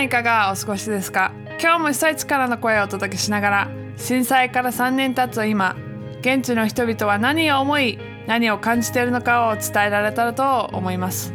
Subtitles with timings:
[0.00, 1.32] んいかがお過ごしですか？
[1.60, 5.76] 今日も被災地からの声をお届けしながら震災から3年経つ今
[6.20, 11.34] 現地の人々は何を思い何を感じているのかを伝えられたらと思います。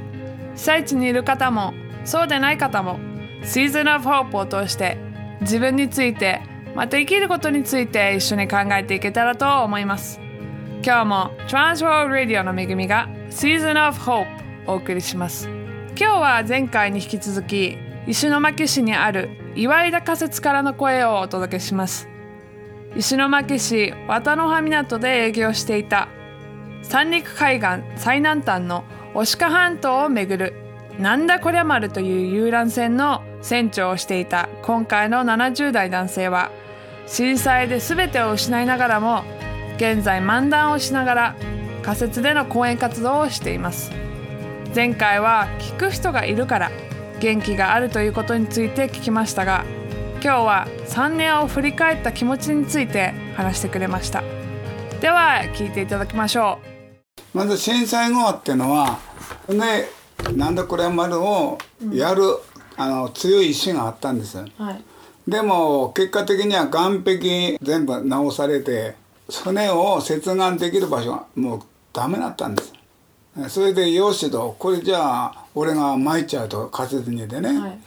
[0.56, 1.74] 被災地にいる方も
[2.06, 3.00] そうでない方も
[3.44, 4.98] Season of Hope を通して
[5.42, 6.42] 自分について
[6.76, 10.20] また生きることについて一緒に考えていけたらと思います。
[10.84, 14.26] 今日も Transworld Radio の恵みが Season of Hope
[14.66, 15.48] お送りします。
[15.98, 17.78] 今日は前回に引き続き
[18.08, 22.08] 石巻市にある岩井田仮設からの声をお届けします。
[22.96, 26.08] 石巻市渡の葉港で営業していた
[26.84, 30.54] 三陸海岸最南端の牡鹿半島を巡る
[31.00, 36.52] なんだこりゃ丸という遊覧船の船長をしていた今回の70代男性は
[37.08, 39.24] 震災で全てを失いながらも
[39.78, 41.36] 現在漫談をしながら
[41.82, 43.92] 仮設での講演活動をしています。
[44.74, 46.72] 前回は聞く人がいるから
[47.20, 49.66] 元気があるということについて聞きましたが
[50.24, 54.24] 今日は3年を振り返った気持ちについて話してくれました。
[55.00, 56.76] では聞いていただきましょう。
[57.38, 58.98] まず震災後っていうのは
[59.50, 59.86] ね
[60.34, 61.58] なんだこれ丸を
[61.92, 62.38] やる、うん、
[62.78, 64.84] あの強い意志があったんです、はい、
[65.28, 68.96] でも結果的には岸壁全部直されて
[69.30, 71.60] 船を接岸できる場所がもう
[71.92, 72.74] ダメだったんです
[73.50, 74.56] それでよしと。
[74.58, 77.80] これじゃあ俺が参っちゃうと仮設にでね、はい、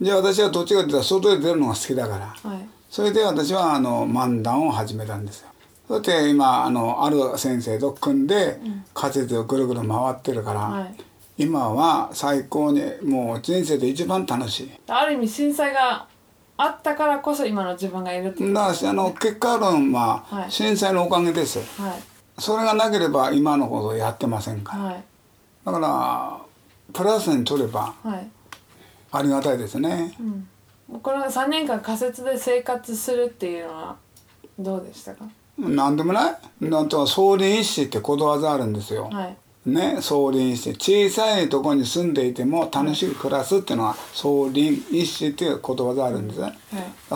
[0.00, 5.48] じゃあ私はどっちかっていうと外で出るのが好きだから、はい、それで私はあの漫談を始めたんですよ。
[5.86, 8.58] そして今あのある先生と組んで
[8.94, 10.94] 仮設をぐるぐる回ってるから、はい、
[11.44, 14.72] 今は最高にもう人生で一番楽しい。
[14.88, 16.06] ある意味震災が
[16.56, 25.04] あったからこそ今の自分がいるっていう、ね、だからあの結果論は震災のおかげです、はいそれがなければ今のことやってませんから、はい、
[25.64, 26.38] だから
[26.92, 27.94] プラスに取れば
[29.12, 30.14] ありがたいですね、
[30.90, 33.96] うん、この3年間仮設で生活するっていうのは
[34.58, 35.24] どうでしたか？
[35.58, 36.36] 何でもない。
[36.60, 39.36] なんと総林一子ってことわざあるんですよ、はい、
[39.70, 46.54] ね総林一子小さいところに住んでいても楽しく暮らすっていうのは総林一子っていうことわざあるんです、はい、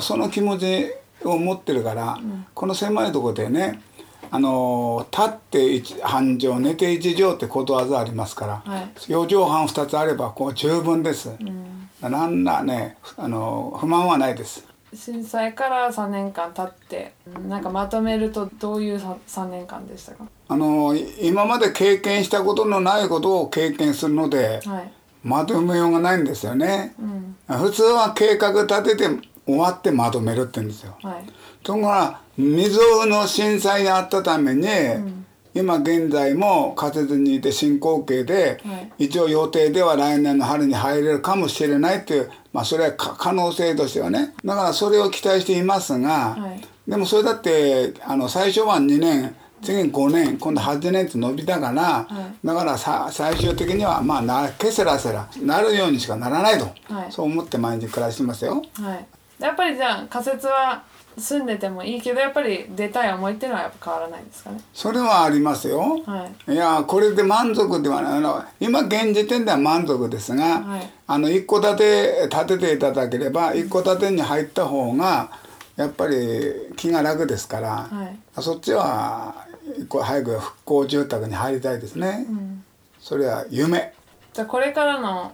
[0.00, 0.92] その気持ち
[1.24, 3.82] を持ってるから、うん、この狭いところでね
[4.30, 14.64] あの立って半畳寝て一畳ってことわざありますから、はい、4畳半2つあればこう十分です、うん、なんだねあの不満はないです。
[14.92, 17.12] 震災から3年間経って
[17.48, 20.24] なんかまとめるとどういう 3, 年間でしたか？
[20.48, 24.92] あの今まで経験したことのないことを経験するので、はい、
[25.22, 31.24] まとめようがないんですよね、うん、普通は計画立てて終わってまとめるって言うんですよ、はい、
[31.62, 44.34] ところが未曾有の震災があったために、うん、今現在も仮設にいて進行形で、はい、一応予定では来年の春に入れるかもしれないっていう、まあ、それは可能性としてはね。
[44.44, 52.06] だからそれを期待していますが、はい、でもそれだってあの最初は2年次5年今度8年って伸びたから、は
[52.42, 56.68] い、だからさ最終的にはまあなけせらせらなるようにしかならないと、
[57.10, 58.62] そう思って毎日暮らしてますよ。
[58.74, 59.06] はい、
[59.40, 60.82] やっぱりじゃあ仮設は
[61.18, 64.60] 住んでてもいいけどやっぱり出たい思いっていうのはやっぱ変わらないですかね。
[64.72, 68.12] それはありますよ、はい、いやこれで満足ではない。
[68.18, 75.30] あの今現時点では満足ですが、はい、あの一戸建て建てていただければ一戸建てに入った方が
[75.76, 79.46] やっぱり気が楽ですから、はい、そっちは
[79.88, 82.64] 早く復興住宅に入りたいですね、うん、
[83.00, 83.92] それは夢。
[84.32, 85.32] じゃあこれからの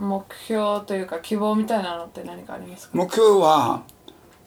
[0.00, 2.96] 目標というか希望みたいなのって何かありますか？
[2.96, 3.82] 目標は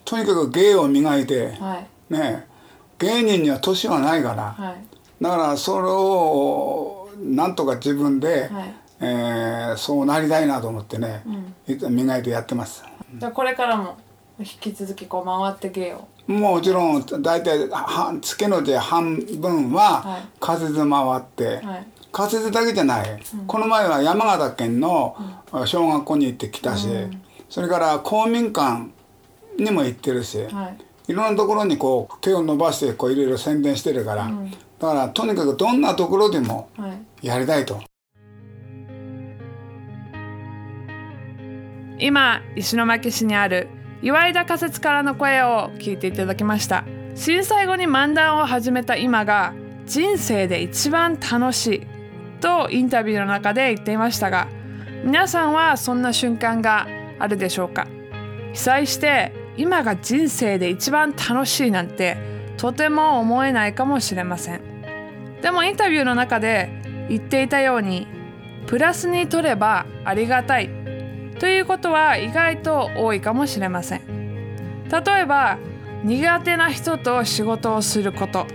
[0.04, 1.76] とにかく芸を磨いて、は
[2.10, 2.48] い、ね
[2.98, 4.76] 芸人には年はないから、はい、
[5.22, 11.24] だからそれをなんとか自分で、はい、えー、そうなりたいなと思ってね、
[11.68, 12.84] うん、磨いてやってます。
[13.16, 13.98] じゃあこれからも
[14.40, 16.08] 引き続きこう回って芸を。
[16.26, 17.70] もちろん大体
[18.22, 25.18] 月ので半分は仮設回って、はい、仮設だけじゃない、うん、この前は山形県の
[25.66, 28.92] 小学校に行ってきたし、うん、それから公民館
[29.58, 30.76] にも行ってるし、は
[31.08, 36.70] い、いろんなところにこう手を伸ばしてこういろいろ宣伝してるから、うん、だからとにかくどんなところでも
[37.24, 37.74] やりたいと。
[37.74, 37.86] はい、
[41.98, 43.70] 今石巻市にある
[44.04, 46.86] 岩井田仮設からの声を聞いていただきました。
[47.16, 49.54] 震災後に漫談を始めた今が
[49.86, 51.93] 人生で一番楽しい
[52.44, 54.50] とインタビューの中で言っていましたが
[55.06, 56.88] 皆さんはそんな瞬間が
[57.18, 57.88] あるでしょうか？
[58.52, 62.18] 被災して今が人生で一番楽しいなんて
[62.58, 64.62] とても思えないかもしれません。
[65.42, 66.70] でもインタビューの中で
[67.10, 68.08] 言っていたように
[68.68, 70.70] プラスに取ればありがたい
[71.40, 74.02] ということは意外と多いかもしれません。
[74.90, 75.58] 例えば
[76.04, 78.48] 苦手な人と仕事をすること。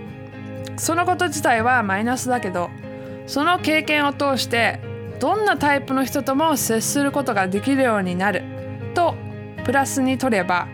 [0.77, 2.71] そのこと自体はマイナスだけど
[3.29, 4.81] その経験を通して
[5.21, 8.43] どんなタイプの人とも接することができるようになる
[8.95, 9.15] と
[9.65, 10.67] プラスに取れば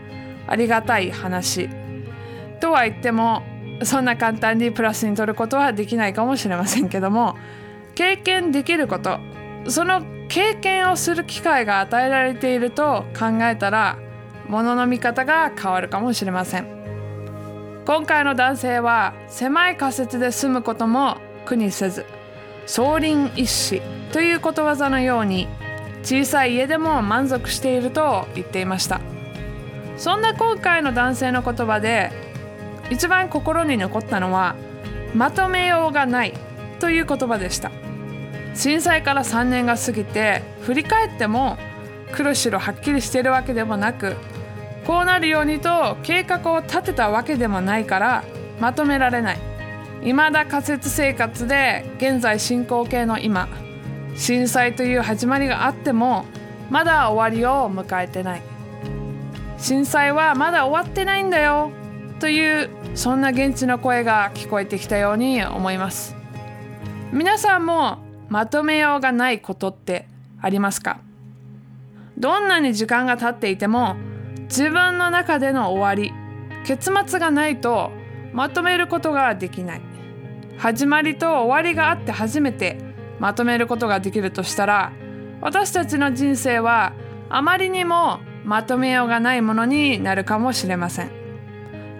[0.47, 1.69] ありがたい話。
[2.61, 3.43] とは言っても
[3.83, 7.35] そんな簡単にプラスに取ることはできないかもしれませんけども
[7.93, 9.19] 経験できること
[9.67, 13.99] その経験をする機会が与えられていると考えたら
[14.47, 16.67] ものの見方が変わるかもしれません。
[17.85, 22.05] 今回の男性は狭い仮説で済むことも苦にせず
[22.65, 23.81] 総林一子
[24.11, 25.47] ということわざのように
[26.03, 29.01] 小さい家でも満足していると言っていました。
[29.97, 32.11] そんな今回の男性の言葉で
[32.89, 34.55] 一番心に残ったのは
[35.13, 36.33] まとめようがない
[36.79, 37.71] という言葉でした。
[38.53, 41.57] 震災から3年が過ぎて振り返っても
[42.11, 44.15] 黒白はっきりしているわけでもなく
[44.85, 48.23] こうなるようにと計画を立てたわけでもないから
[48.59, 49.54] まとめられない。
[50.01, 53.47] 未だ仮設生活で現在進行形の今
[54.15, 56.25] 震災という始まりがあっても
[56.69, 58.41] まだ終わりを迎えてない。
[59.57, 61.71] 震災はまだ終わってないんだよ
[62.19, 66.15] というそんな現地の声が聞こえてきたように思います。
[67.11, 67.99] 皆さんも
[68.29, 70.07] まとめようがないことって
[70.41, 70.99] ありますか？
[72.17, 73.95] どんなに時間が経っていても
[74.43, 76.13] 自分の中での終わり
[76.65, 77.91] 結末がないと
[78.35, 79.81] まとめることができない。
[80.57, 82.77] 始まりと終わりがあって初めて
[83.17, 84.91] まとめることができるとしたら
[85.41, 86.93] 私たちの人生は
[87.29, 91.11] あまりにもまとめようがないものになるかもしれません。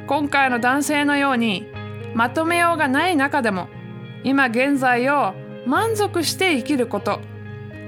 [0.08, 1.68] 今回の男性のように
[2.14, 3.70] まとめようがない中でも
[4.26, 5.34] 今現在を
[5.66, 7.22] 満足して生きること。